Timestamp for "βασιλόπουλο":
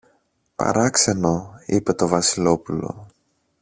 2.07-3.07